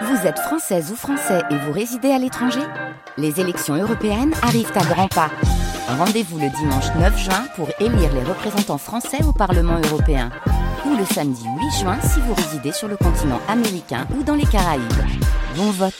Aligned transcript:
Vous 0.00 0.26
êtes 0.26 0.38
française 0.38 0.90
ou 0.90 0.96
français 0.96 1.42
et 1.50 1.56
vous 1.56 1.72
résidez 1.72 2.10
à 2.10 2.18
l'étranger 2.18 2.62
Les 3.18 3.40
élections 3.40 3.74
européennes 3.74 4.32
arrivent 4.42 4.72
à 4.74 4.84
grands 4.84 5.08
pas. 5.08 5.30
Rendez-vous 5.86 6.38
le 6.38 6.48
dimanche 6.48 6.86
9 6.98 7.18
juin 7.18 7.44
pour 7.56 7.68
élire 7.78 8.12
les 8.14 8.22
représentants 8.24 8.78
français 8.78 9.22
au 9.22 9.32
Parlement 9.32 9.78
européen. 9.90 10.30
Ou 10.86 10.96
le 10.96 11.04
samedi 11.04 11.44
8 11.44 11.80
juin 11.82 11.98
si 12.00 12.20
vous 12.20 12.32
résidez 12.32 12.72
sur 12.72 12.88
le 12.88 12.96
continent 12.96 13.40
américain 13.48 14.06
ou 14.18 14.22
dans 14.22 14.34
les 14.34 14.46
Caraïbes. 14.46 14.82
Bon 15.56 15.70
vote 15.70 15.92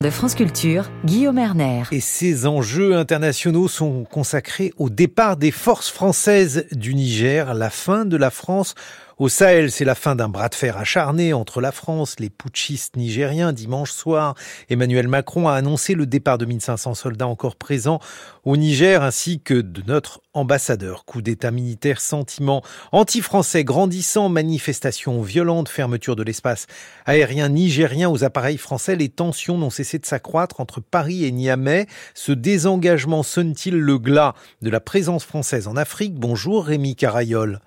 de 0.00 0.10
France 0.10 0.34
Culture, 0.34 0.90
Guillaume 1.06 1.38
Erner. 1.38 1.84
Et 1.90 2.00
ces 2.00 2.46
enjeux 2.46 2.94
internationaux 2.94 3.68
sont 3.68 4.04
consacrés 4.04 4.74
au 4.76 4.90
départ 4.90 5.38
des 5.38 5.50
forces 5.50 5.88
françaises 5.88 6.66
du 6.72 6.94
Niger, 6.94 7.54
la 7.54 7.70
fin 7.70 8.04
de 8.04 8.18
la 8.18 8.30
France 8.30 8.74
au 9.18 9.28
Sahel, 9.28 9.70
c'est 9.70 9.84
la 9.84 9.94
fin 9.94 10.16
d'un 10.16 10.28
bras 10.28 10.48
de 10.48 10.54
fer 10.54 10.76
acharné 10.76 11.32
entre 11.32 11.60
la 11.60 11.70
France, 11.70 12.16
les 12.18 12.30
putschistes 12.30 12.96
nigériens. 12.96 13.52
Dimanche 13.52 13.92
soir, 13.92 14.34
Emmanuel 14.68 15.06
Macron 15.06 15.46
a 15.46 15.54
annoncé 15.54 15.94
le 15.94 16.06
départ 16.06 16.36
de 16.36 16.46
1500 16.46 16.94
soldats 16.94 17.28
encore 17.28 17.54
présents 17.54 18.00
au 18.44 18.56
Niger, 18.56 19.02
ainsi 19.02 19.40
que 19.40 19.54
de 19.54 19.82
notre 19.86 20.20
ambassadeur. 20.32 21.04
Coup 21.04 21.22
d'état 21.22 21.52
militaire, 21.52 22.00
sentiment 22.00 22.62
anti-français 22.90 23.62
grandissant, 23.62 24.28
manifestations 24.28 25.22
violentes, 25.22 25.68
fermeture 25.68 26.16
de 26.16 26.24
l'espace 26.24 26.66
aérien 27.06 27.48
nigérien 27.48 28.10
aux 28.10 28.24
appareils 28.24 28.58
français. 28.58 28.96
Les 28.96 29.08
tensions 29.08 29.58
n'ont 29.58 29.70
cessé 29.70 29.98
de 29.98 30.06
s'accroître 30.06 30.60
entre 30.60 30.80
Paris 30.80 31.24
et 31.24 31.30
Niamey. 31.30 31.86
Ce 32.14 32.32
désengagement 32.32 33.22
sonne-t-il 33.22 33.76
le 33.76 33.98
glas 33.98 34.34
de 34.60 34.70
la 34.70 34.80
présence 34.80 35.24
française 35.24 35.68
en 35.68 35.76
Afrique? 35.76 36.14
Bonjour 36.14 36.64
Rémi 36.64 36.96
Carayol. 36.96 37.60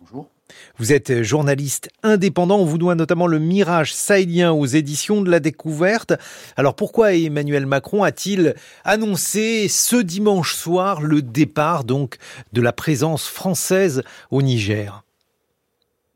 Bonjour. 0.00 0.28
Vous 0.78 0.92
êtes 0.92 1.22
journaliste 1.22 1.88
indépendant, 2.02 2.58
on 2.58 2.64
vous 2.64 2.78
doit 2.78 2.94
notamment 2.94 3.26
le 3.26 3.38
Mirage 3.38 3.94
sahélien 3.94 4.52
aux 4.52 4.66
éditions 4.66 5.22
de 5.22 5.30
la 5.30 5.40
découverte. 5.40 6.12
Alors 6.56 6.74
pourquoi 6.74 7.14
Emmanuel 7.14 7.66
Macron 7.66 8.02
a-t-il 8.02 8.54
annoncé 8.84 9.68
ce 9.68 9.96
dimanche 9.96 10.54
soir 10.54 11.00
le 11.00 11.22
départ 11.22 11.84
donc 11.84 12.16
de 12.52 12.60
la 12.60 12.72
présence 12.72 13.26
française 13.26 14.02
au 14.30 14.42
Niger? 14.42 15.04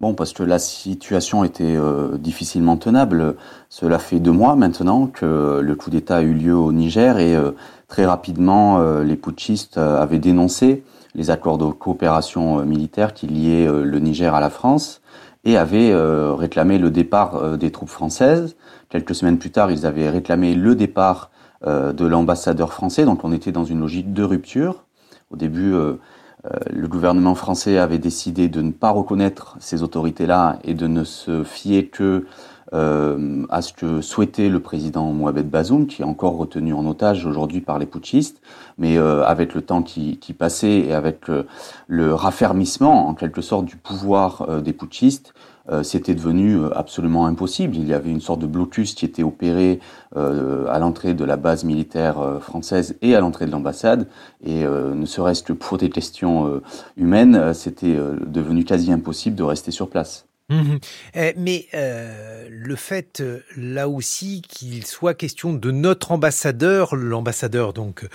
Bon, 0.01 0.13
parce 0.13 0.33
que 0.33 0.43
la 0.43 0.59
situation 0.59 1.45
était 1.45 1.77
euh, 1.77 2.19
difficilement 2.19 2.77
tenable. 2.77 3.37
Cela 3.71 3.99
fait 3.99 4.21
deux 4.21 4.33
mois 4.33 4.57
maintenant 4.57 5.07
que 5.07 5.61
le 5.63 5.75
coup 5.77 5.89
d'État 5.89 6.17
a 6.17 6.23
eu 6.23 6.35
lieu 6.35 6.55
au 6.55 6.73
Niger 6.73 7.19
et 7.19 7.35
euh, 7.35 7.53
très 7.89 8.05
rapidement 8.05 8.81
euh, 8.81 9.05
les 9.05 9.17
putschistes 9.17 9.79
avaient 9.79 10.19
dénoncé 10.19 10.83
les 11.15 11.31
accords 11.31 11.59
de 11.59 11.67
coopération 11.67 12.61
euh, 12.61 12.65
militaire 12.65 13.15
qui 13.15 13.27
liaient 13.27 13.67
euh, 13.67 13.85
le 13.85 13.99
Niger 13.99 14.35
à 14.35 14.41
la 14.41 14.51
France 14.51 15.01
et 15.45 15.57
avaient 15.57 15.93
euh, 15.93 16.35
réclamé 16.35 16.79
le 16.79 16.91
départ 16.91 17.59
des 17.59 17.71
troupes 17.71 17.91
françaises. 17.91 18.57
Quelques 18.89 19.15
semaines 19.15 19.39
plus 19.39 19.51
tard, 19.51 19.71
ils 19.71 19.85
avaient 19.85 20.09
réclamé 20.09 20.55
le 20.55 20.75
départ 20.75 21.31
de 21.67 22.05
l'ambassadeur 22.05 22.75
français, 22.75 23.07
donc 23.07 23.25
on 23.25 23.33
était 23.33 23.51
dans 23.51 23.65
une 23.65 23.81
logique 23.81 24.13
de 24.13 24.23
rupture. 24.23 24.85
Au 25.31 25.37
début, 25.37 25.73
le 25.73 26.89
gouvernement 26.89 27.35
français 27.35 27.79
avait 27.79 27.99
décidé 27.99 28.49
de 28.49 28.61
ne 28.61 28.71
pas 28.71 28.91
reconnaître 28.91 29.57
ces 29.61 29.83
autorités-là 29.83 30.59
et 30.63 30.75
de 30.75 30.87
ne 30.87 31.05
se 31.05 31.43
fier 31.43 31.89
que 31.89 32.27
euh, 32.73 33.45
à 33.51 33.63
ce 33.63 33.73
que 33.73 34.01
souhaitait 34.01 34.49
le 34.49 34.61
président 34.61 35.13
Mohamed 35.13 35.49
Bazoum, 35.49 35.87
qui 35.87 36.03
est 36.03 36.05
encore 36.05 36.37
retenu 36.37 36.73
en 36.73 36.87
otage 36.87 37.27
aujourd'hui 37.27 37.61
par 37.61 37.79
les 37.79 37.87
putschistes, 37.87 38.41
mais 38.79 38.99
euh, 38.99 39.25
avec 39.25 39.55
le 39.55 39.63
temps 39.63 39.83
qui, 39.83 40.19
qui 40.19 40.33
passait 40.33 40.79
et 40.79 40.95
avec 40.95 41.29
euh, 41.29 41.45
le 41.87 42.15
raffermissement 42.15 43.09
en 43.09 43.15
quelque 43.15 43.43
sorte 43.43 43.67
du 43.67 43.77
pouvoir 43.77 44.47
euh, 44.49 44.61
des 44.61 44.73
putschistes, 44.73 45.35
c'était 45.83 46.15
devenu 46.15 46.59
absolument 46.75 47.25
impossible. 47.25 47.75
Il 47.75 47.89
y 47.89 47.95
avait 47.95 48.11
une 48.11 48.21
sorte 48.21 48.39
de 48.39 48.47
blocus 48.47 48.95
qui 48.95 49.07
était 49.07 49.23
opéré 49.23 49.81
à 50.15 50.79
l'entrée 50.79 51.15
de 51.15 51.25
la 51.25 51.39
base 51.39 51.65
militaire 51.65 52.17
française 52.43 52.99
et 53.01 53.15
à 53.15 53.21
l'entrée 53.21 53.47
de 53.47 53.51
l'ambassade, 53.51 54.07
et 54.45 54.65
ne 54.65 55.07
serait-ce 55.07 55.43
que 55.43 55.55
pour 55.55 55.79
des 55.79 55.89
questions 55.89 56.61
humaines, 56.99 57.55
c'était 57.55 57.97
devenu 58.27 58.65
quasi 58.65 58.93
impossible 58.93 59.37
de 59.37 59.43
rester 59.43 59.71
sur 59.71 59.89
place. 59.89 60.27
Mmh 60.51 60.77
eh, 61.15 61.33
mais 61.39 61.69
euh, 61.73 62.47
le 62.51 62.77
fait, 62.77 63.21
euh, 63.21 63.41
là 63.57 63.89
aussi, 63.89 64.43
qu'il 64.43 64.85
soit 64.85 65.15
question 65.15 65.55
de 65.55 65.71
notre 65.71 66.13
ambassadeur, 66.13 66.97
l'ambassadeur 66.97 67.73
donc 67.73 68.07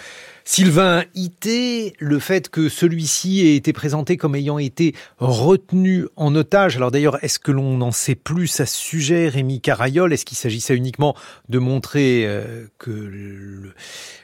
Sylvain 0.52 1.06
Ité, 1.16 1.94
le 2.00 2.20
fait 2.20 2.50
que 2.50 2.70
celui-ci 2.70 3.42
ait 3.42 3.56
été 3.56 3.74
présenté 3.74 4.18
comme 4.18 4.36
ayant 4.36 4.58
été 4.58 4.96
retenu 5.20 6.08
en 6.16 6.36
otage. 6.36 6.76
Alors 6.76 6.92
d'ailleurs, 6.92 7.24
est-ce 7.24 7.40
que 7.40 7.52
l'on 7.52 7.82
en 7.82 7.92
sait 7.92 8.16
plus 8.16 8.60
à 8.60 8.66
ce 8.66 8.76
sujet, 8.76 9.28
Rémi 9.30 9.62
Carayol 9.62 10.12
Est-ce 10.12 10.26
qu'il 10.26 10.38
s'agissait 10.38 10.76
uniquement 10.76 11.16
de 11.50 11.60
montrer 11.60 12.24
euh, 12.26 12.66
que 12.78 13.72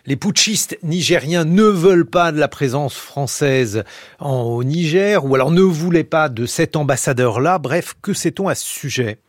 les 0.06 0.16
putschistes 0.16 0.78
nigériens 0.84 1.46
ne 1.46 1.64
veulent 1.64 2.10
pas 2.10 2.32
de 2.32 2.40
la 2.40 2.48
présence 2.48 2.96
française 2.96 3.84
en, 4.20 4.42
au 4.42 4.64
Niger, 4.64 5.26
ou 5.26 5.36
alors 5.36 5.52
ne 5.52 5.62
voulaient 5.62 6.04
pas 6.04 6.30
de 6.30 6.46
cet 6.46 6.76
ambassadeur-là? 6.76 7.60
Bref, 7.60 7.95
que 8.02 8.14
sait-on 8.14 8.48
à 8.48 8.56
ce 8.56 8.66
sujet? 8.66 9.20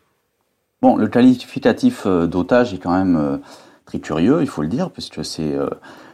Bon, 0.82 0.96
le 0.96 1.08
qualificatif 1.08 2.02
euh, 2.06 2.26
d'otage 2.26 2.74
est 2.74 2.78
quand 2.78 2.96
même 2.96 3.16
euh, 3.16 3.38
très 3.84 3.98
curieux, 3.98 4.42
il 4.42 4.48
faut 4.48 4.62
le 4.62 4.68
dire, 4.68 4.90
puisque 4.90 5.24
c'est 5.24 5.56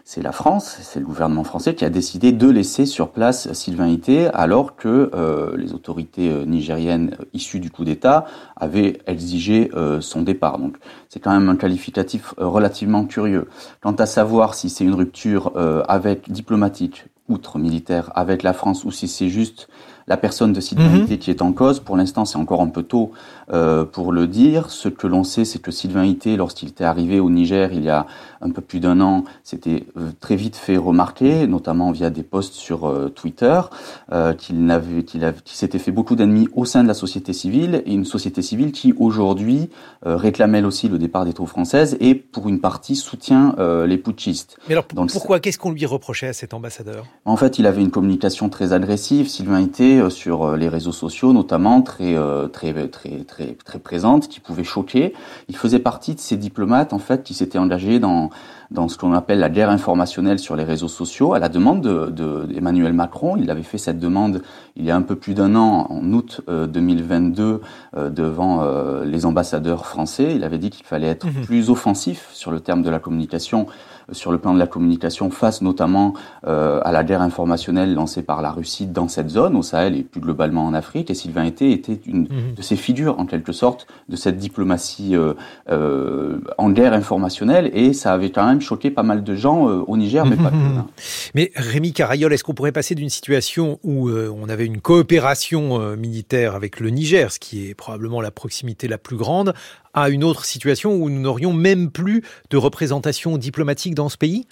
c'est 0.05 0.23
la 0.23 0.33
France, 0.33 0.79
c'est 0.83 0.99
le 0.99 1.07
gouvernement 1.07 1.45
français 1.45 1.77
qui 1.77 1.85
a 1.85 1.91
décidé 1.91 2.33
de 2.33 2.49
laisser 2.49 2.87
sur 2.87 3.11
place 3.11 3.53
Sylvain 3.53 3.87
Ité 3.87 4.27
alors 4.35 4.75
que 4.75 5.11
euh, 5.15 5.57
les 5.57 5.75
autorités 5.75 6.29
euh, 6.29 6.45
nigériennes 6.45 7.17
issues 7.33 7.61
du 7.61 7.71
coup 7.71 7.85
d'État 7.85 8.27
avaient 8.57 8.99
exigé 9.07 9.71
euh, 9.75 10.01
son 10.01 10.23
départ. 10.23 10.59
Donc 10.59 10.77
c'est 11.09 11.21
quand 11.21 11.31
même 11.31 11.49
un 11.49 11.55
qualificatif 11.55 12.35
relativement 12.37 13.05
curieux. 13.05 13.49
Quant 13.81 13.93
à 13.93 14.07
savoir 14.07 14.55
si 14.55 14.71
c'est 14.71 14.85
une 14.85 14.95
rupture 14.95 15.53
avec 15.89 16.31
diplomatique, 16.31 17.05
outre 17.29 17.59
militaire, 17.59 18.11
avec 18.15 18.43
la 18.43 18.53
France 18.53 18.85
ou 18.85 18.91
si 18.91 19.07
c'est 19.07 19.29
juste 19.29 19.69
la 20.07 20.17
personne 20.17 20.53
de 20.53 20.61
Ité 20.61 21.15
mhm. 21.15 21.19
qui 21.19 21.31
est 21.31 21.43
en 21.43 21.53
cause. 21.53 21.81
Pour 21.81 21.97
l'instant, 21.97 22.25
c'est 22.25 22.39
encore 22.39 22.61
un 22.61 22.69
peu 22.69 22.83
tôt 22.83 23.13
euh, 23.53 23.85
pour 23.85 24.13
le 24.13 24.27
dire. 24.27 24.71
Ce 24.71 24.89
que 24.89 25.07
l'on 25.07 25.25
sait, 25.25 25.45
c'est 25.45 25.61
que 25.61 25.71
Sylvain 25.71 26.05
Ité, 26.05 26.37
lorsqu'il 26.37 26.69
était 26.69 26.85
arrivé 26.85 27.21
au 27.21 27.31
Niger 27.31 27.73
il 27.73 27.85
y 27.85 27.91
a 27.91 28.07
un 28.43 28.51
peu 28.51 28.61
plus 28.61 28.81
d'un 28.81 29.01
an, 29.01 29.25
s'était 29.45 29.85
euh, 29.97 30.11
très 30.21 30.37
vite 30.37 30.57
fait 30.57 30.77
remarquer, 30.77 31.47
notamment 31.47 31.93
via 31.93 32.11
des 32.11 32.23
posts 32.23 32.55
sur 32.55 32.87
euh, 32.87 33.09
Twitter, 33.09 33.61
euh, 34.13 34.35
qu'il 34.35 35.35
s'était 35.45 35.79
fait 35.79 35.93
beaucoup 35.93 36.17
d'ennemis 36.17 36.49
au 36.55 36.65
sein 36.65 36.83
de 36.83 36.89
la 36.89 36.95
société 36.95 37.33
civile 37.33 37.83
et 37.87 37.95
une 37.95 38.05
société 38.05 38.43
civile 38.43 38.73
qui 38.73 38.93
aujourd'hui 38.99 39.71
réclame 40.05 40.55
elle 40.55 40.67
aussi 40.67 40.89
le 40.89 40.99
départ 40.99 41.25
des 41.25 41.33
troupes 41.33 41.49
françaises 41.49 41.97
et 42.01 42.15
pour 42.15 42.49
une 42.49 42.61
partie 42.61 42.97
soutient 42.97 43.55
les 43.87 43.97
putschistes. 43.97 44.59
Mais 44.69 44.75
alors 44.75 44.87
pourquoi 45.13 45.39
Qu'est-ce 45.39 45.59
qu'on 45.59 45.71
lui 45.71 45.87
reprochait 45.87 46.27
à 46.27 46.33
cet 46.33 46.55
ambassadeur? 46.55 47.07
En 47.25 47.37
fait, 47.37 47.59
il 47.59 47.67
avait 47.67 47.83
une 47.83 47.91
communication 47.91 48.49
très 48.49 48.73
agressive. 48.73 49.29
Sylvain 49.29 49.61
Ité 49.61 50.11
sur 50.11 50.57
les 50.57 50.69
réseaux 50.69 50.93
sociaux, 50.93 51.33
notamment 51.33 51.83
très 51.83 52.17
très 52.53 52.89
très 52.89 53.25
très 53.25 53.42
très, 53.65 53.79
présente, 53.79 54.29
qui 54.29 54.41
pouvait 54.41 54.65
choquer. 54.65 55.15
Il 55.49 55.57
faisait 55.57 55.79
partie 55.79 56.15
de 56.15 56.21
ces 56.21 56.37
diplomates 56.37 56.93
en 56.93 56.99
fait 56.99 57.23
qui 57.23 57.35
s'étaient 57.35 57.59
engagés 57.59 57.99
dans 57.99 58.31
dans 58.73 58.89
ce 58.89 58.97
qu'on 58.99 59.13
appelle 59.13 59.39
la 59.39 59.51
guerre 59.51 59.71
informationnelle 59.71 60.39
sur 60.39 60.57
les 60.57 60.65
réseaux 60.65 60.89
sociaux, 60.89 61.35
à 61.35 61.39
la 61.39 61.49
demande 61.49 61.83
de, 61.83 62.93
Macron. 62.93 63.37
Il 63.37 63.51
avait 63.51 63.63
fait 63.63 63.79
cette 63.79 63.99
demande 63.99 64.43
il 64.77 64.85
y 64.85 64.91
a 64.91 64.97
un 64.97 65.03
peu 65.03 65.17
plus 65.17 65.35
d'un 65.35 65.55
an, 65.55 65.87
en 65.89 66.13
août 66.13 66.41
2022, 66.49 67.43
euh, 67.43 67.59
euh, 67.97 68.11
devant 68.11 68.63
euh, 68.63 69.05
les 69.05 69.27
ambassadeurs 69.27 69.87
français. 69.87 70.35
Il 70.35 70.45
avait 70.45 70.59
dit 70.59 70.71
qu'il 70.71 70.87
fallait 70.87 71.09
être 71.09 71.27
mmh 71.27 71.43
plus 71.43 71.71
offensif 71.71 72.29
sur 72.33 72.51
le 72.51 72.61
terme 72.61 72.83
de 72.83 72.91
la 72.91 72.99
communication 72.99 73.67
sur 74.11 74.33
le 74.33 74.39
plan 74.39 74.55
de 74.55 74.59
la 74.59 74.67
communication 74.67 75.31
face 75.31 75.63
notamment 75.63 76.15
euh, 76.47 76.81
à 76.85 76.93
la 76.93 77.05
guerre 77.05 77.23
informationnelle 77.23 77.95
lancée 77.95 78.23
par 78.23 78.43
la 78.43 78.51
Russie 78.51 78.87
dans 78.87 79.09
cette 79.09 79.29
zone, 79.29 79.57
au 79.57 79.63
Sahel 79.63 79.97
et 79.97 80.03
plus 80.03 80.21
globalement 80.21 80.67
en 80.67 80.75
Afrique. 80.75 81.11
Et 81.11 81.15
Sylvain 81.15 81.45
Été 81.45 81.73
était 81.73 81.99
une 82.07 82.23
mhm. 82.23 82.55
de 82.57 82.63
ces 82.63 82.77
figures, 82.77 83.19
en 83.19 83.27
quelque 83.27 83.53
sorte, 83.53 83.87
de 84.09 84.17
cette 84.17 84.39
diplomatie 84.39 85.17
euh, 85.17 85.35
euh, 85.71 86.39
en 86.59 86.71
guerre 86.71 86.93
informationnelle. 86.93 87.71
Et 87.75 87.93
ça 87.93 88.13
avait 88.13 88.31
quand 88.31 88.47
même 88.47 88.61
choqué 88.61 88.91
pas 88.91 89.03
mal 89.03 89.23
de 89.23 89.35
gens 89.35 89.65
au 89.65 89.97
Niger, 89.97 90.27
mais 90.27 90.37
pas 90.37 90.51
que. 90.51 90.57
Hein. 90.57 90.87
Mais 91.35 91.51
Rémi 91.55 91.93
Carayol, 91.93 92.33
est-ce 92.33 92.45
qu'on 92.45 92.55
pourrait 92.55 92.73
passer 92.73 92.95
d'une 92.95 93.11
situation 93.11 93.79
où 93.83 94.11
on 94.11 94.49
avait 94.49 94.67
une 94.67 94.81
coopération 94.81 95.97
militaire 95.97 96.55
avec 96.55 96.81
le 96.81 96.91
Niger, 96.91 97.33
ce 97.33 97.39
qui 97.39 97.69
est 97.69 97.75
probablement 97.75 98.21
la 98.21 98.31
proximité 98.31 98.89
la 98.89 98.99
plus 98.99 99.17
grande, 99.17 99.55
à 99.95 100.09
une 100.09 100.25
autre 100.25 100.45
situation 100.45 100.95
où 100.95 101.11
nous 101.11 101.21
n'aurions 101.21 101.53
même 101.53 101.91
plus 101.91 102.23
de 102.51 102.57
représentation 102.57 103.39
diplomatique 103.39 103.95
dans 103.95 104.09
ce 104.09 104.17
pays? 104.17 104.47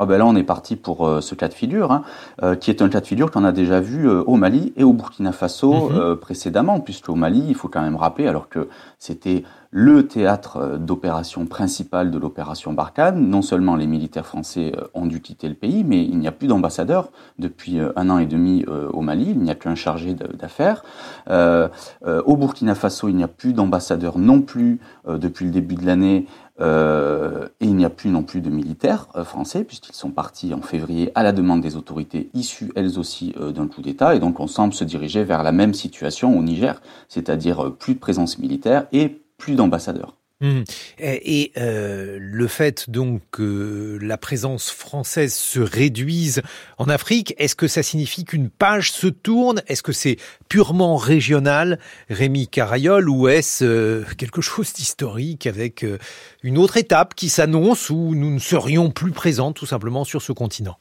Ah 0.00 0.06
ben 0.06 0.16
là, 0.16 0.26
on 0.26 0.36
est 0.36 0.44
parti 0.44 0.76
pour 0.76 1.08
euh, 1.08 1.20
ce 1.20 1.34
cas 1.34 1.48
de 1.48 1.54
figure, 1.54 1.90
hein, 1.90 2.02
euh, 2.44 2.54
qui 2.54 2.70
est 2.70 2.82
un 2.82 2.88
cas 2.88 3.00
de 3.00 3.06
figure 3.06 3.32
qu'on 3.32 3.44
a 3.44 3.50
déjà 3.50 3.80
vu 3.80 4.08
euh, 4.08 4.22
au 4.28 4.36
Mali 4.36 4.72
et 4.76 4.84
au 4.84 4.92
Burkina 4.92 5.32
Faso 5.32 5.90
mhm. 5.90 6.16
précédemment, 6.16 6.78
puisque 6.78 7.08
au 7.08 7.16
Mali, 7.16 7.44
il 7.48 7.56
faut 7.56 7.66
quand 7.66 7.82
même 7.82 7.96
rappeler, 7.96 8.28
alors 8.28 8.48
que 8.48 8.68
c'était 9.00 9.42
le 9.70 10.06
théâtre 10.06 10.78
d'opération 10.78 11.46
principal 11.46 12.10
de 12.10 12.18
l'opération 12.18 12.72
Barkhane, 12.72 13.28
non 13.28 13.42
seulement 13.42 13.76
les 13.76 13.86
militaires 13.86 14.26
français 14.26 14.72
ont 14.94 15.06
dû 15.06 15.20
quitter 15.20 15.48
le 15.48 15.54
pays, 15.54 15.84
mais 15.84 16.02
il 16.02 16.18
n'y 16.18 16.28
a 16.28 16.32
plus 16.32 16.48
d'ambassadeur 16.48 17.10
depuis 17.38 17.78
un 17.96 18.10
an 18.10 18.18
et 18.18 18.26
demi 18.26 18.64
au 18.66 19.00
Mali, 19.02 19.30
il 19.30 19.38
n'y 19.40 19.50
a 19.50 19.54
qu'un 19.54 19.74
chargé 19.74 20.14
d'affaires. 20.14 20.82
au 21.28 22.36
Burkina 22.36 22.74
Faso, 22.74 23.08
il 23.08 23.16
n'y 23.16 23.24
a 23.24 23.28
plus 23.28 23.52
d'ambassadeur 23.52 24.18
non 24.18 24.40
plus 24.40 24.80
depuis 25.06 25.44
le 25.44 25.50
début 25.50 25.74
de 25.74 25.84
l'année. 25.84 26.26
Euh, 26.60 27.48
et 27.60 27.66
il 27.66 27.76
n'y 27.76 27.84
a 27.84 27.90
plus 27.90 28.10
non 28.10 28.24
plus 28.24 28.40
de 28.40 28.50
militaires 28.50 29.06
euh, 29.14 29.24
français, 29.24 29.62
puisqu'ils 29.62 29.94
sont 29.94 30.10
partis 30.10 30.52
en 30.52 30.60
février 30.60 31.12
à 31.14 31.22
la 31.22 31.32
demande 31.32 31.60
des 31.60 31.76
autorités 31.76 32.30
issues 32.34 32.72
elles 32.74 32.98
aussi 32.98 33.32
euh, 33.40 33.52
d'un 33.52 33.68
coup 33.68 33.80
d'État. 33.80 34.16
Et 34.16 34.18
donc 34.18 34.40
on 34.40 34.48
semble 34.48 34.74
se 34.74 34.84
diriger 34.84 35.22
vers 35.22 35.42
la 35.42 35.52
même 35.52 35.74
situation 35.74 36.36
au 36.36 36.42
Niger, 36.42 36.80
c'est-à-dire 37.08 37.74
plus 37.78 37.94
de 37.94 38.00
présence 38.00 38.38
militaire 38.38 38.86
et 38.92 39.22
plus 39.38 39.54
d'ambassadeurs. 39.54 40.18
Mmh. 40.40 40.60
Et, 41.00 41.50
euh, 41.56 42.16
le 42.20 42.46
fait 42.46 42.88
donc 42.88 43.22
que 43.32 43.98
la 44.00 44.16
présence 44.16 44.70
française 44.70 45.34
se 45.34 45.58
réduise 45.58 46.42
en 46.78 46.88
Afrique, 46.88 47.34
est-ce 47.38 47.56
que 47.56 47.66
ça 47.66 47.82
signifie 47.82 48.24
qu'une 48.24 48.48
page 48.48 48.92
se 48.92 49.08
tourne? 49.08 49.62
Est-ce 49.66 49.82
que 49.82 49.90
c'est 49.90 50.16
purement 50.48 50.96
régional, 50.96 51.80
Rémi 52.08 52.46
Carayol, 52.46 53.08
ou 53.08 53.26
est-ce 53.26 53.64
euh, 53.64 54.04
quelque 54.16 54.40
chose 54.40 54.72
d'historique 54.72 55.48
avec 55.48 55.82
euh, 55.82 55.98
une 56.44 56.56
autre 56.56 56.76
étape 56.76 57.16
qui 57.16 57.30
s'annonce 57.30 57.90
où 57.90 58.14
nous 58.14 58.32
ne 58.32 58.38
serions 58.38 58.92
plus 58.92 59.12
présents 59.12 59.52
tout 59.52 59.66
simplement 59.66 60.04
sur 60.04 60.22
ce 60.22 60.30
continent? 60.30 60.78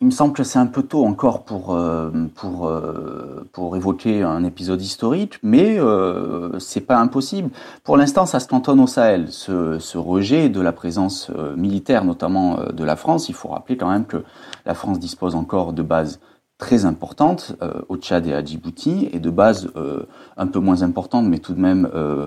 Il 0.00 0.06
me 0.06 0.10
semble 0.12 0.32
que 0.32 0.44
c'est 0.44 0.58
un 0.58 0.66
peu 0.66 0.82
tôt 0.82 1.04
encore 1.04 1.44
pour, 1.44 1.74
euh, 1.74 2.10
pour, 2.36 2.66
euh, 2.66 3.46
pour 3.52 3.76
évoquer 3.76 4.22
un 4.22 4.44
épisode 4.44 4.80
historique, 4.80 5.38
mais 5.42 5.78
euh, 5.78 6.58
c'est 6.60 6.80
pas 6.80 6.98
impossible. 6.98 7.50
Pour 7.82 7.96
l'instant, 7.96 8.24
ça 8.24 8.40
se 8.40 8.46
cantonne 8.46 8.80
au 8.80 8.86
Sahel. 8.86 9.26
Ce, 9.30 9.78
ce 9.78 9.98
rejet 9.98 10.48
de 10.48 10.60
la 10.60 10.72
présence 10.72 11.30
euh, 11.36 11.56
militaire, 11.56 12.04
notamment 12.04 12.58
de 12.72 12.84
la 12.84 12.96
France, 12.96 13.28
il 13.28 13.34
faut 13.34 13.48
rappeler 13.48 13.76
quand 13.76 13.90
même 13.90 14.06
que 14.06 14.24
la 14.66 14.74
France 14.74 14.98
dispose 14.98 15.34
encore 15.34 15.72
de 15.72 15.82
bases 15.82 16.20
très 16.58 16.84
importante 16.84 17.54
euh, 17.62 17.82
au 17.88 17.96
Tchad 17.96 18.26
et 18.26 18.34
à 18.34 18.44
Djibouti, 18.44 19.08
et 19.12 19.20
de 19.20 19.30
base 19.30 19.70
euh, 19.76 20.02
un 20.36 20.48
peu 20.48 20.58
moins 20.58 20.82
importante, 20.82 21.26
mais 21.26 21.38
tout 21.38 21.54
de 21.54 21.60
même 21.60 21.88
euh, 21.94 22.26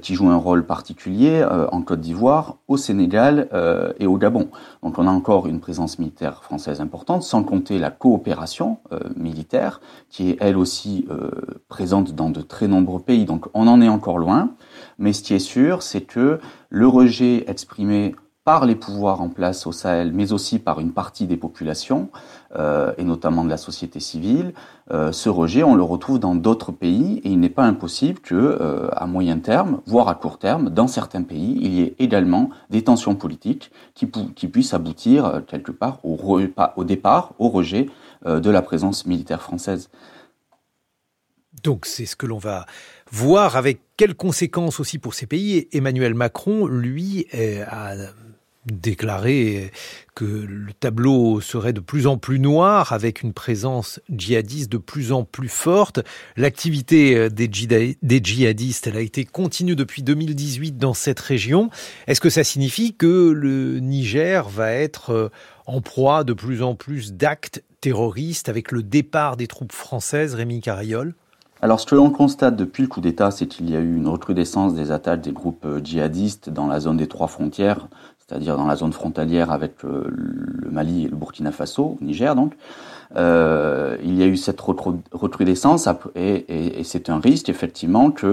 qui 0.00 0.14
joue 0.14 0.30
un 0.30 0.36
rôle 0.36 0.64
particulier 0.64 1.46
en 1.70 1.82
Côte 1.82 2.00
d'Ivoire, 2.00 2.56
au 2.68 2.76
Sénégal 2.78 3.48
et 4.00 4.06
au 4.06 4.16
Gabon. 4.16 4.48
Donc 4.82 4.98
on 4.98 5.06
a 5.06 5.10
encore 5.10 5.46
une 5.46 5.60
présence 5.60 5.98
militaire 5.98 6.42
française 6.42 6.80
importante, 6.80 7.22
sans 7.22 7.44
compter 7.44 7.78
la 7.78 7.90
coopération 7.90 8.78
militaire, 9.14 9.80
qui 10.08 10.30
est 10.30 10.38
elle 10.40 10.56
aussi 10.56 11.06
présente 11.68 12.14
dans 12.14 12.30
de 12.30 12.40
très 12.40 12.68
nombreux 12.68 13.00
pays. 13.00 13.26
Donc 13.26 13.46
on 13.54 13.68
en 13.68 13.80
est 13.80 13.88
encore 13.88 14.18
loin, 14.18 14.54
mais 14.98 15.12
ce 15.12 15.22
qui 15.22 15.34
est 15.34 15.38
sûr, 15.38 15.82
c'est 15.82 16.02
que 16.02 16.40
le 16.70 16.88
rejet 16.88 17.44
exprimé 17.48 18.16
par 18.46 18.64
les 18.64 18.76
pouvoirs 18.76 19.20
en 19.20 19.28
place 19.28 19.66
au 19.66 19.72
Sahel, 19.72 20.12
mais 20.12 20.32
aussi 20.32 20.60
par 20.60 20.78
une 20.78 20.92
partie 20.92 21.26
des 21.26 21.36
populations, 21.36 22.10
euh, 22.54 22.92
et 22.96 23.02
notamment 23.02 23.42
de 23.42 23.50
la 23.50 23.56
société 23.56 23.98
civile, 23.98 24.54
euh, 24.92 25.10
ce 25.10 25.28
rejet, 25.28 25.64
on 25.64 25.74
le 25.74 25.82
retrouve 25.82 26.20
dans 26.20 26.36
d'autres 26.36 26.70
pays, 26.70 27.20
et 27.24 27.30
il 27.30 27.40
n'est 27.40 27.48
pas 27.48 27.64
impossible 27.64 28.20
que, 28.20 28.36
euh, 28.36 28.88
à 28.92 29.06
moyen 29.08 29.40
terme, 29.40 29.80
voire 29.86 30.06
à 30.06 30.14
court 30.14 30.38
terme, 30.38 30.70
dans 30.70 30.86
certains 30.86 31.24
pays, 31.24 31.58
il 31.60 31.74
y 31.74 31.82
ait 31.82 31.96
également 31.98 32.50
des 32.70 32.84
tensions 32.84 33.16
politiques 33.16 33.72
qui, 33.94 34.06
puissent 34.06 34.74
aboutir 34.74 35.42
quelque 35.48 35.72
part 35.72 35.98
au, 36.04 36.16
au 36.76 36.84
départ, 36.84 37.32
au 37.40 37.48
rejet 37.48 37.88
de 38.24 38.50
la 38.50 38.62
présence 38.62 39.06
militaire 39.06 39.42
française. 39.42 39.90
Donc 41.64 41.84
c'est 41.84 42.06
ce 42.06 42.14
que 42.14 42.26
l'on 42.26 42.38
va 42.38 42.66
voir 43.10 43.56
avec 43.56 43.80
quelles 43.96 44.14
conséquences 44.14 44.78
aussi 44.78 44.98
pour 44.98 45.14
ces 45.14 45.26
pays. 45.26 45.66
Emmanuel 45.72 46.14
Macron, 46.14 46.66
lui, 46.66 47.26
a 47.68 47.94
déclaré 48.66 49.70
que 50.14 50.24
le 50.24 50.72
tableau 50.72 51.40
serait 51.40 51.72
de 51.72 51.80
plus 51.80 52.06
en 52.06 52.16
plus 52.16 52.38
noir 52.38 52.92
avec 52.92 53.22
une 53.22 53.32
présence 53.32 54.00
djihadiste 54.08 54.70
de 54.72 54.78
plus 54.78 55.12
en 55.12 55.24
plus 55.24 55.48
forte. 55.48 56.00
L'activité 56.36 57.28
des, 57.30 57.48
djihadistes, 57.50 58.86
elle 58.86 58.96
a 58.96 59.00
été 59.00 59.24
continue 59.24 59.76
depuis 59.76 60.02
2018 60.02 60.78
dans 60.78 60.94
cette 60.94 61.20
région. 61.20 61.70
Est-ce 62.06 62.20
que 62.20 62.30
ça 62.30 62.44
signifie 62.44 62.94
que 62.94 63.30
le 63.30 63.78
Niger 63.80 64.48
va 64.48 64.72
être 64.72 65.10
euh, 65.10 65.28
en 65.66 65.80
proie 65.80 66.24
de 66.24 66.32
plus 66.32 66.62
en 66.62 66.74
plus 66.74 67.12
d'actes 67.12 67.62
terroristes 67.80 68.48
avec 68.48 68.72
le 68.72 68.82
départ 68.82 69.36
des 69.36 69.46
troupes 69.46 69.72
françaises, 69.72 70.34
Rémi 70.34 70.60
Carriol 70.60 71.14
alors, 71.62 71.80
ce 71.80 71.86
que 71.86 71.94
l'on 71.94 72.10
constate 72.10 72.54
depuis 72.54 72.82
le 72.82 72.88
coup 72.88 73.00
d'État, 73.00 73.30
c'est 73.30 73.46
qu'il 73.46 73.70
y 73.70 73.76
a 73.76 73.80
eu 73.80 73.96
une 73.96 74.08
recrudescence 74.08 74.74
des 74.74 74.90
attaques 74.92 75.22
des 75.22 75.32
groupes 75.32 75.64
euh, 75.64 75.80
djihadistes 75.82 76.50
dans 76.50 76.66
la 76.66 76.80
zone 76.80 76.98
des 76.98 77.06
trois 77.06 77.28
frontières, 77.28 77.88
c'est-à-dire 78.18 78.56
dans 78.56 78.66
la 78.66 78.76
zone 78.76 78.92
frontalière 78.92 79.50
avec 79.50 79.84
euh, 79.84 80.04
le 80.08 80.70
Mali 80.70 81.04
et 81.04 81.08
le 81.08 81.16
Burkina 81.16 81.52
Faso, 81.52 81.96
Niger 82.00 82.34
donc. 82.34 82.54
Euh, 83.14 83.96
il 84.02 84.14
y 84.16 84.22
a 84.22 84.26
eu 84.26 84.36
cette 84.36 84.60
recrudescence 84.60 85.88
et, 86.16 86.82
c'est 86.82 87.08
un 87.08 87.20
risque 87.20 87.48
effectivement 87.48 88.10
que 88.10 88.26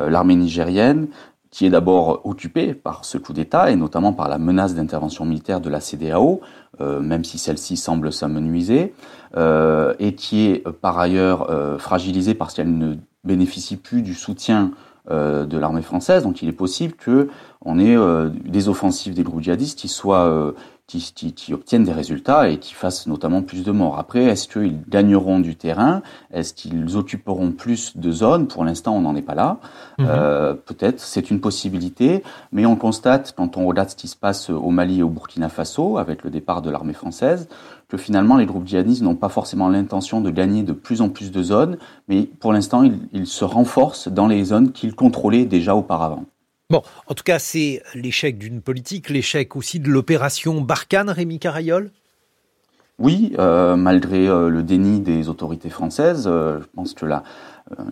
euh, 0.00 0.10
l'armée 0.10 0.34
nigérienne, 0.34 1.06
qui 1.52 1.66
est 1.66 1.70
d'abord 1.70 2.22
occupée 2.24 2.74
par 2.74 3.04
ce 3.04 3.16
coup 3.18 3.32
d'État 3.32 3.70
et 3.70 3.76
notamment 3.76 4.12
par 4.12 4.28
la 4.28 4.38
menace 4.38 4.74
d'intervention 4.74 5.24
militaire 5.24 5.60
de 5.60 5.70
la 5.70 5.80
CDAO, 5.80 6.40
euh, 6.80 6.98
même 6.98 7.22
si 7.22 7.38
celle-ci 7.38 7.76
semble 7.76 8.12
s'amenuiser, 8.12 8.94
euh, 9.36 9.94
et 10.00 10.16
qui 10.16 10.46
est 10.46 10.68
par 10.68 10.98
ailleurs 10.98 11.48
fragilisée 11.78 12.34
parce 12.34 12.54
qu'elle 12.54 12.76
ne 12.76 12.96
bénéficie 13.22 13.76
plus 13.76 14.02
du 14.02 14.14
soutien 14.14 14.72
euh, 15.10 15.46
de 15.46 15.58
l'armée 15.58 15.82
française. 15.82 16.22
Donc 16.22 16.42
il 16.42 16.48
est 16.48 16.52
possible 16.52 16.94
que 16.94 17.28
on 17.64 17.80
ait 17.80 17.96
euh, 17.96 18.28
des 18.28 18.68
offensives 18.68 19.14
des 19.14 19.24
groupes 19.24 19.40
djihadistes 19.40 19.76
qui 19.76 19.88
soient 19.88 20.26
euh, 20.28 20.52
qui, 20.86 21.12
qui, 21.14 21.32
qui, 21.32 21.54
obtiennent 21.54 21.84
des 21.84 21.92
résultats 21.92 22.48
et 22.48 22.58
qui 22.58 22.74
fassent 22.74 23.06
notamment 23.06 23.42
plus 23.42 23.64
de 23.64 23.72
morts. 23.72 23.98
Après, 23.98 24.24
est-ce 24.24 24.46
qu'ils 24.46 24.82
gagneront 24.88 25.40
du 25.40 25.56
terrain? 25.56 26.02
Est-ce 26.32 26.52
qu'ils 26.52 26.96
occuperont 26.96 27.52
plus 27.52 27.96
de 27.96 28.10
zones? 28.10 28.46
Pour 28.46 28.64
l'instant, 28.64 28.94
on 28.94 29.00
n'en 29.00 29.16
est 29.16 29.22
pas 29.22 29.34
là. 29.34 29.58
Mhm. 29.98 30.06
Euh, 30.08 30.54
Peut-être, 30.54 31.00
c'est 31.00 31.30
une 31.30 31.40
possibilité, 31.40 32.22
mais 32.50 32.66
on 32.66 32.76
constate 32.76 33.34
quand 33.36 33.56
on 33.56 33.66
regarde 33.66 33.90
ce 33.90 33.96
qui 33.96 34.08
se 34.08 34.16
passe 34.16 34.50
au 34.50 34.70
Mali 34.70 35.00
et 35.00 35.02
au 35.02 35.08
Burkina 35.08 35.48
Faso 35.48 35.98
avec 35.98 36.24
le 36.24 36.30
départ 36.30 36.62
de 36.62 36.70
l'armée 36.70 36.92
française 36.92 37.48
que 37.92 37.98
finalement 37.98 38.38
les 38.38 38.46
groupes 38.46 38.66
djihadistes 38.66 39.02
n'ont 39.02 39.16
pas 39.16 39.28
forcément 39.28 39.68
l'intention 39.68 40.22
de 40.22 40.30
gagner 40.30 40.62
de 40.62 40.72
plus 40.72 41.02
en 41.02 41.10
plus 41.10 41.30
de 41.30 41.42
zones, 41.42 41.76
mais 42.08 42.22
pour 42.22 42.54
l'instant 42.54 42.90
ils, 43.12 43.26
se 43.26 43.44
renforcent 43.44 44.08
dans 44.08 44.26
les 44.28 44.44
zones 44.44 44.72
qu'ils 44.72 44.94
contrôlaient 44.94 45.44
déjà 45.44 45.76
auparavant. 45.76 46.24
Bon, 46.72 46.82
en 47.06 47.12
tout 47.12 47.22
cas, 47.22 47.38
c'est 47.38 47.82
l'échec 47.94 48.38
d'une 48.38 48.62
politique, 48.62 49.10
l'échec 49.10 49.56
aussi 49.56 49.78
de 49.78 49.90
l'opération 49.90 50.62
Barkhane, 50.62 51.10
Rémi 51.10 51.38
Carayol 51.38 51.90
Oui, 52.98 53.34
euh, 53.38 53.76
malgré 53.76 54.26
euh, 54.26 54.48
le 54.48 54.62
déni 54.62 55.00
des 55.00 55.28
autorités 55.28 55.68
françaises, 55.68 56.24
euh, 56.26 56.62
je 56.62 56.66
pense 56.74 56.94
que 56.94 57.04
la, 57.04 57.24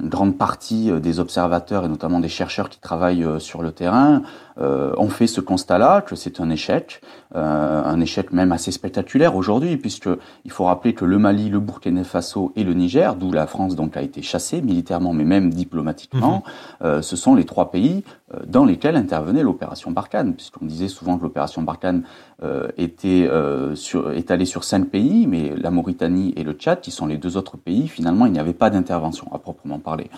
une 0.01 0.09
grande 0.09 0.37
partie 0.37 0.91
des 1.01 1.21
observateurs 1.21 1.85
et 1.85 1.89
notamment 1.89 2.21
des 2.21 2.29
chercheurs 2.29 2.69
qui 2.69 2.81
travaillent 2.81 3.27
sur 3.39 3.63
le 3.63 3.73
terrain 3.73 4.23
euh, 4.61 4.93
ont 4.99 5.09
fait 5.09 5.27
ce 5.27 5.41
constat-là 5.41 6.03
que 6.03 6.15
c'est 6.15 6.39
un 6.41 6.51
échec, 6.51 7.01
euh, 7.35 7.83
un 7.83 7.99
échec 8.01 8.31
même 8.31 8.53
assez 8.53 8.73
spectaculaire 8.73 9.35
aujourd'hui, 9.35 9.79
puisque 9.79 10.11
il 10.45 10.51
faut 10.51 10.65
rappeler 10.65 10.93
que 10.93 11.07
le 11.07 11.19
Mali, 11.19 11.49
le 11.49 11.61
Burkina 11.61 12.05
Faso 12.05 12.53
et 12.57 12.65
le 12.65 12.75
Niger, 12.75 13.15
d'où 13.17 13.33
la 13.33 13.47
France 13.47 13.75
donc 13.75 13.97
a 13.97 14.03
été 14.03 14.21
chassée 14.21 14.61
militairement, 14.61 15.15
mais 15.15 15.25
même 15.25 15.51
diplomatiquement, 15.51 16.43
mhm. 16.81 16.87
euh, 16.87 17.03
ce 17.03 17.17
sont 17.17 17.35
les 17.35 17.45
trois 17.45 17.71
pays 17.71 18.05
euh, 18.35 18.41
dans 18.47 18.65
lesquels 18.65 18.97
intervenait 18.97 19.43
l'opération 19.43 19.91
Barkhane, 19.91 20.35
puisqu'on 20.35 20.67
disait 20.67 20.89
souvent 20.89 21.19
que 21.19 21.23
l'opération 21.25 21.63
Barkhane 21.63 22.03
euh, 22.43 22.69
était 22.79 23.27
euh, 23.29 23.75
sur, 23.75 24.13
étalée 24.13 24.45
sur 24.45 24.63
cinq 24.63 24.89
pays, 24.89 25.27
mais 25.27 25.55
la 25.57 25.71
Mauritanie 25.71 26.33
et 26.37 26.45
le 26.45 26.53
Tchad, 26.53 26.81
qui 26.81 26.91
sont 26.91 27.07
les 27.07 27.17
deux 27.17 27.37
autres 27.37 27.57
pays, 27.57 27.89
finalement, 27.89 28.27
il 28.27 28.33
n'y 28.33 28.39
avait 28.39 28.53
pas 28.53 28.71
d'intervention 28.71 29.29
à 29.33 29.39
proprement 29.61 29.79
parler. 29.79 30.11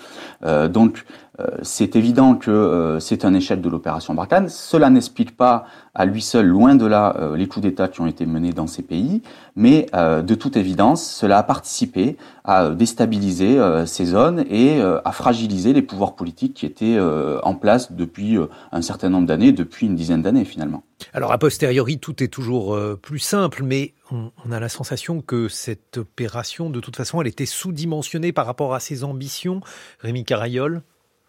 donc, 0.68 1.04
c'est 1.62 1.96
évident 1.96 2.34
que 2.34 2.98
c'est 3.00 3.24
un 3.24 3.34
échec 3.34 3.60
de 3.60 3.68
l'opération 3.68 4.14
Barkhane 4.14 4.48
cela 4.48 4.90
n'explique 4.90 5.36
pas 5.36 5.66
à 5.94 6.06
lui 6.06 6.22
seul, 6.22 6.46
loin 6.46 6.74
de 6.74 6.86
là, 6.86 7.16
euh, 7.18 7.36
les 7.36 7.46
coups 7.46 7.64
d'État 7.64 7.88
qui 7.88 8.00
ont 8.00 8.06
été 8.06 8.24
menés 8.24 8.52
dans 8.52 8.66
ces 8.66 8.82
pays, 8.82 9.22
mais 9.56 9.86
euh, 9.94 10.22
de 10.22 10.34
toute 10.34 10.56
évidence, 10.56 11.04
cela 11.06 11.38
a 11.38 11.42
participé 11.42 12.16
à 12.44 12.70
déstabiliser 12.70 13.58
euh, 13.58 13.84
ces 13.84 14.06
zones 14.06 14.44
et 14.48 14.80
à 14.82 15.12
fragiliser 15.12 15.72
les 15.72 15.82
pouvoirs 15.82 16.16
politiques 16.16 16.54
qui 16.54 16.66
étaient 16.66 16.98
en 17.00 17.54
place 17.54 17.92
depuis 17.92 18.38
un 18.72 18.82
certain 18.82 19.08
nombre 19.08 19.26
d'années, 19.26 19.52
depuis 19.52 19.86
une 19.86 19.94
dizaine 19.94 20.22
d'années 20.22 20.44
finalement. 20.44 20.82
Alors 21.12 21.32
a 21.32 21.38
posteriori, 21.38 21.98
tout 21.98 22.22
est 22.22 22.28
toujours 22.28 22.78
plus 23.00 23.18
simple, 23.18 23.62
mais 23.62 23.94
on, 24.10 24.30
a 24.50 24.60
la 24.60 24.68
sensation 24.68 25.20
que 25.20 25.48
cette 25.48 25.98
opération, 25.98 26.70
de 26.70 26.80
toute 26.80 26.96
façon, 26.96 27.20
elle 27.20 27.26
était 27.26 27.46
sous-dimensionnée 27.46 28.32
par 28.32 28.46
rapport 28.46 28.74
à 28.74 28.80
ses 28.80 29.04
ambitions. 29.04 29.60
Rémi 30.00 30.24
Carayol 30.24 30.82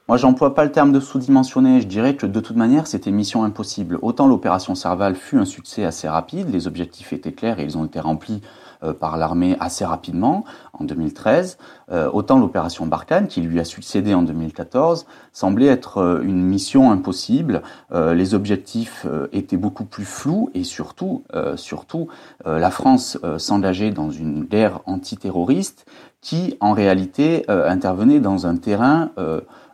moi, 0.09 0.17
j'emploie 0.17 0.53
pas 0.53 0.65
le 0.65 0.71
terme 0.71 0.91
de 0.91 0.99
sous-dimensionné. 0.99 1.79
Je 1.79 1.87
dirais 1.87 2.15
que 2.15 2.25
de 2.25 2.39
toute 2.41 2.57
manière, 2.57 2.87
c'était 2.87 3.09
mission 3.09 3.45
impossible. 3.45 3.99
Autant 4.01 4.27
l'opération 4.27 4.75
Serval 4.75 5.15
fut 5.15 5.37
un 5.37 5.45
succès 5.45 5.85
assez 5.85 6.09
rapide, 6.09 6.49
les 6.49 6.67
objectifs 6.67 7.13
étaient 7.13 7.31
clairs 7.31 7.59
et 7.59 7.63
ils 7.63 7.77
ont 7.77 7.85
été 7.85 8.01
remplis 8.01 8.41
euh, 8.83 8.93
par 8.93 9.17
l'armée 9.17 9.55
assez 9.59 9.85
rapidement 9.85 10.43
en 10.73 10.83
2013. 10.83 11.57
Euh, 11.91 12.09
autant 12.11 12.37
l'opération 12.37 12.85
Barkhane, 12.85 13.27
qui 13.27 13.41
lui 13.41 13.59
a 13.59 13.65
succédé 13.65 14.13
en 14.13 14.23
2014, 14.23 15.05
semblait 15.31 15.67
être 15.67 15.99
euh, 15.99 16.21
une 16.21 16.43
mission 16.43 16.91
impossible. 16.91 17.61
les 17.93 18.33
objectifs 18.33 19.05
étaient 19.31 19.57
beaucoup 19.57 19.85
plus 19.85 20.05
flous 20.05 20.49
et 20.53 20.63
surtout, 20.63 21.23
surtout, 21.55 22.07
la 22.45 22.71
France 22.71 23.17
s'engageait 23.37 23.91
dans 23.91 24.09
une 24.09 24.43
guerre 24.43 24.79
antiterroriste 24.85 25.85
qui, 26.21 26.57
en 26.59 26.73
réalité, 26.73 27.45
intervenait 27.47 28.19
dans 28.19 28.47
un 28.47 28.55
terrain 28.55 29.11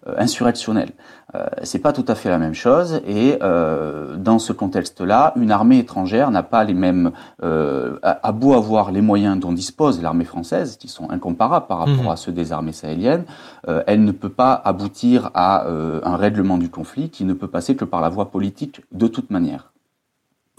euh, 0.10 0.16
insurrectionnel. 0.18 0.92
Euh, 1.36 1.46
c'est 1.62 1.80
pas 1.80 1.94
tout 1.94 2.06
à 2.08 2.16
fait 2.16 2.30
la 2.30 2.40
même 2.40 2.56
chose 2.56 3.02
et 3.06 3.38
euh, 3.44 4.16
dans 4.16 4.40
ce 4.40 4.52
contexte-là, 4.52 5.34
une 5.36 5.52
armée 5.52 5.78
étrangère 5.78 6.32
n'a 6.32 6.42
pas 6.42 6.64
les 6.64 6.74
mêmes 6.74 7.12
euh, 7.44 8.00
à, 8.02 8.32
beau 8.32 8.54
avoir 8.54 8.92
les 8.92 9.02
moyens 9.02 9.40
dont 9.40 9.52
dispose 9.52 10.02
l'armée 10.02 10.26
française, 10.26 10.78
qui 10.78 10.88
sont 10.88 11.12
incomparables 11.12 11.68
par 11.68 11.80
rapport 11.80 12.06
mmh. 12.06 12.10
à 12.10 12.16
ceux 12.16 12.32
des 12.32 12.52
armées 12.52 12.72
sahéliennes, 12.72 13.26
euh, 13.68 13.84
elle 13.86 14.04
ne 14.04 14.12
peut 14.12 14.30
pas 14.30 14.54
aboutir 14.54 15.30
à 15.36 15.68
un 15.68 16.16
règlement 16.16 16.58
du 16.58 16.70
conflit 16.70 17.10
qui 17.10 17.26
ne 17.26 17.34
peut 17.34 17.48
passer 17.48 17.76
que 17.76 17.86
par 17.86 18.02
la 18.02 18.10
voie 18.10 18.32
politique 18.32 18.82
de 18.92 19.08
toute 19.08 19.30
manière. 19.30 19.72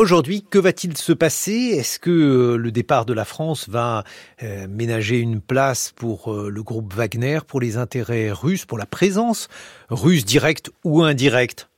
Aujourd'hui, 0.00 0.42
que 0.48 0.58
va-t-il 0.58 0.96
se 0.96 1.12
passer? 1.12 1.74
Est-ce 1.76 1.98
que 1.98 2.08
euh, 2.08 2.56
le 2.56 2.72
départ 2.72 3.04
de 3.04 3.12
la 3.12 3.26
France 3.26 3.68
va 3.68 4.04
euh, 4.42 4.66
ménager 4.66 5.18
une 5.18 5.42
place 5.42 5.92
pour 5.94 6.32
euh, 6.32 6.48
le 6.48 6.62
groupe 6.62 6.94
Wagner, 6.94 7.40
pour 7.46 7.60
les 7.60 7.76
intérêts 7.76 8.32
russes, 8.32 8.64
pour 8.64 8.78
la 8.78 8.86
présence 8.86 9.48
russe 9.90 10.24
directe 10.24 10.70
ou 10.84 11.02
indirecte? 11.02 11.69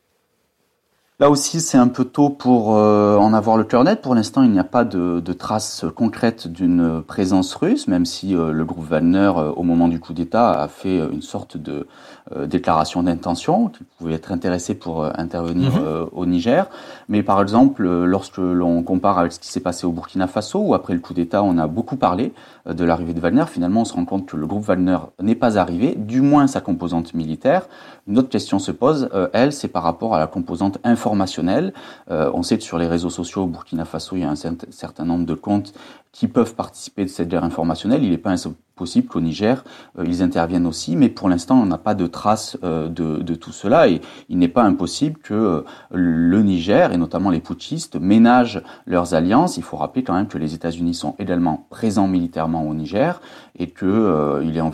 Là 1.22 1.30
aussi, 1.30 1.60
c'est 1.60 1.78
un 1.78 1.86
peu 1.86 2.04
tôt 2.04 2.30
pour 2.30 2.70
en 2.70 3.32
avoir 3.32 3.56
le 3.56 3.62
cœur 3.62 3.84
net. 3.84 4.02
Pour 4.02 4.16
l'instant, 4.16 4.42
il 4.42 4.50
n'y 4.50 4.58
a 4.58 4.64
pas 4.64 4.82
de, 4.82 5.20
de 5.20 5.32
traces 5.32 5.84
concrètes 5.94 6.48
d'une 6.48 7.00
présence 7.00 7.54
russe, 7.54 7.86
même 7.86 8.06
si 8.06 8.32
le 8.32 8.64
groupe 8.64 8.88
Wagner, 8.88 9.30
au 9.54 9.62
moment 9.62 9.86
du 9.86 10.00
coup 10.00 10.14
d'État, 10.14 10.50
a 10.50 10.66
fait 10.66 10.98
une 10.98 11.22
sorte 11.22 11.56
de 11.56 11.86
déclaration 12.46 13.04
d'intention, 13.04 13.68
qu'il 13.68 13.86
pouvait 13.98 14.14
être 14.14 14.32
intéressé 14.32 14.74
pour 14.74 15.04
intervenir 15.16 15.76
mhm. 15.76 16.08
au 16.10 16.26
Niger. 16.26 16.66
Mais 17.08 17.22
par 17.22 17.42
exemple, 17.42 17.84
euh, 17.84 18.06
lorsque 18.06 18.38
l'on 18.38 18.82
compare 18.82 19.18
avec 19.18 19.32
ce 19.32 19.38
qui 19.38 19.48
s'est 19.48 19.60
passé 19.60 19.86
au 19.86 19.92
Burkina 19.92 20.26
Faso, 20.26 20.60
où 20.60 20.74
après 20.74 20.94
le 20.94 21.00
coup 21.00 21.12
d'État, 21.12 21.42
on 21.42 21.58
a 21.58 21.66
beaucoup 21.66 21.96
parlé 21.96 22.32
euh, 22.66 22.72
de 22.72 22.84
l'arrivée 22.84 23.12
de 23.12 23.20
Wagner, 23.20 23.44
finalement, 23.46 23.82
on 23.82 23.84
se 23.84 23.92
rend 23.92 24.06
compte 24.06 24.24
que 24.24 24.36
le 24.36 24.46
groupe 24.46 24.64
Wagner 24.64 24.96
n'est 25.20 25.34
pas 25.34 25.58
arrivé, 25.58 25.94
du 25.94 26.22
moins 26.22 26.46
sa 26.46 26.62
composante 26.62 27.12
militaire. 27.12 27.68
Une 28.08 28.18
autre 28.18 28.30
question 28.30 28.58
se 28.58 28.72
pose, 28.72 29.10
euh, 29.12 29.28
elle, 29.34 29.52
c'est 29.52 29.68
par 29.68 29.82
rapport 29.82 30.14
à 30.14 30.18
la 30.18 30.26
composante 30.26 30.78
informationnelle. 31.12 31.74
on 32.08 32.42
sait 32.42 32.56
que 32.56 32.64
sur 32.64 32.78
les 32.78 32.86
réseaux 32.86 33.10
sociaux 33.10 33.42
au 33.42 33.46
Burkina 33.46 33.84
Faso, 33.84 34.16
il 34.16 34.22
y 34.22 34.24
a 34.24 34.30
un 34.30 34.36
certain 34.70 35.04
nombre 35.04 35.26
de 35.26 35.34
comptes 35.34 35.74
qui 36.12 36.28
peuvent 36.28 36.54
participer 36.54 37.04
de 37.04 37.10
cette 37.10 37.28
guerre 37.28 37.44
informationnelle. 37.44 38.04
Il 38.04 38.10
n'est 38.10 38.18
pas 38.18 38.36
possible 38.76 39.08
qu'au 39.08 39.20
Niger, 39.20 39.64
euh, 39.98 40.04
ils 40.06 40.22
interviennent 40.22 40.66
aussi, 40.66 40.96
mais 40.96 41.08
pour 41.08 41.28
l'instant, 41.28 41.60
on 41.60 41.66
n'a 41.66 41.78
pas 41.78 41.94
de 41.94 42.06
traces 42.06 42.58
euh, 42.64 42.88
de, 42.88 43.34
tout 43.34 43.52
cela 43.52 43.88
et 43.88 44.00
il 44.28 44.38
n'est 44.38 44.48
pas 44.48 44.62
impossible 44.62 45.18
que 45.18 45.34
euh, 45.34 45.60
le 45.90 46.42
Niger, 46.42 46.92
et 46.92 46.98
notamment 46.98 47.30
les 47.30 47.40
putschistes, 47.40 47.96
ménagent 47.96 48.62
leurs 48.86 49.14
alliances. 49.14 49.56
Il 49.56 49.62
faut 49.62 49.76
rappeler 49.76 50.04
quand 50.04 50.14
même 50.14 50.28
que 50.28 50.36
les 50.36 50.54
États-Unis 50.54 50.94
sont 50.94 51.14
également 51.18 51.66
présents 51.70 52.08
militairement 52.08 52.68
au 52.68 52.74
Niger 52.74 53.20
et 53.58 53.68
que 53.68 54.40
il 54.44 54.56
est 54.56 54.60
on 54.60 54.70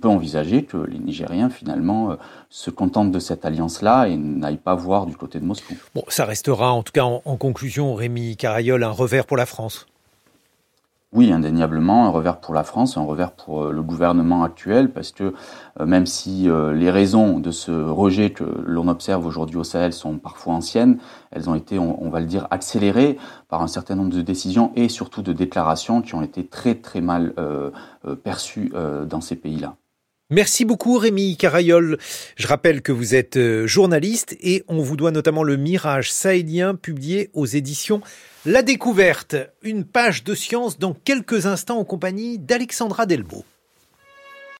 peut 0.00 0.08
envisager 0.08 0.64
que 0.64 0.76
les 0.76 0.98
Nigériens, 0.98 1.50
finalement, 1.50 2.16
se 2.50 2.70
contentent 2.70 3.10
de 3.10 3.18
cette 3.18 3.44
alliance-là 3.44 4.08
et 4.08 4.16
n'aillent 4.16 4.56
pas 4.56 4.74
voir 4.74 5.06
du 5.06 5.16
côté 5.16 5.40
de 5.40 5.44
Moscou. 5.44 5.74
Bon, 5.94 6.04
ça 6.08 6.24
restera, 6.24 6.72
en 6.72 6.82
tout 6.82 6.92
cas 6.92 7.04
en, 7.04 7.22
en 7.24 7.36
conclusion, 7.36 7.94
Rémi 7.94 8.36
Carayol, 8.36 8.82
un 8.84 8.90
revers 8.90 9.26
pour 9.26 9.36
la 9.36 9.46
France. 9.46 9.86
Oui, 11.12 11.32
indéniablement, 11.32 12.06
un 12.06 12.10
revers 12.10 12.40
pour 12.40 12.52
la 12.52 12.64
France, 12.64 12.96
un 12.96 13.04
revers 13.04 13.30
pour 13.32 13.62
euh, 13.66 13.72
le 13.72 13.82
gouvernement 13.82 14.42
actuel, 14.42 14.92
parce 14.92 15.12
que 15.12 15.34
euh, 15.80 15.86
même 15.86 16.04
si 16.04 16.48
euh, 16.50 16.74
les 16.74 16.90
raisons 16.90 17.38
de 17.38 17.52
ce 17.52 17.70
rejet 17.70 18.30
que 18.30 18.44
l'on 18.66 18.88
observe 18.88 19.24
aujourd'hui 19.24 19.56
au 19.56 19.64
Sahel 19.64 19.92
sont 19.92 20.18
parfois 20.18 20.54
anciennes, 20.54 20.98
elles 21.30 21.48
ont 21.48 21.54
été, 21.54 21.78
on, 21.78 22.10
va 22.10 22.18
le 22.20 22.26
dire, 22.26 22.48
accélérées 22.50 23.18
par 23.48 23.62
un 23.62 23.68
certain 23.68 23.94
nombre 23.94 24.12
de 24.12 24.20
décisions 24.20 24.72
et 24.74 24.88
surtout 24.88 25.22
de 25.22 25.32
déclarations 25.32 26.02
qui 26.02 26.14
ont 26.16 26.22
été 26.22 26.44
très 26.46 26.74
très 26.74 27.00
mal 27.00 27.34
perçues 28.24 28.72
dans 29.08 29.20
ces 29.20 29.36
pays-là. 29.36 29.76
Merci 30.28 30.64
beaucoup 30.64 30.98
Rémi 30.98 31.36
Carayol. 31.36 31.98
Je 32.34 32.48
rappelle 32.48 32.82
que 32.82 32.90
vous 32.90 33.14
êtes 33.14 33.38
journaliste 33.66 34.36
et 34.40 34.64
on 34.66 34.82
vous 34.82 34.96
doit 34.96 35.12
notamment 35.12 35.44
le 35.44 35.56
Mirage 35.56 36.10
sahélien 36.10 36.74
publié 36.74 37.30
aux 37.32 37.46
éditions 37.46 38.00
La 38.44 38.62
Découverte. 38.62 39.36
Une 39.62 39.84
page 39.84 40.24
de 40.24 40.34
science 40.34 40.80
dans 40.80 40.94
quelques 40.94 41.46
instants 41.46 41.78
en 41.78 41.84
compagnie 41.84 42.40
d'Alexandra 42.40 43.06
Delbo. 43.06 43.44